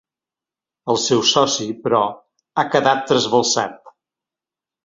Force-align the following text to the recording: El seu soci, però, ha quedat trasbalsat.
El 0.93 0.97
seu 1.03 1.21
soci, 1.33 1.69
però, 1.83 2.01
ha 2.57 2.65
quedat 2.77 3.07
trasbalsat. 3.13 3.81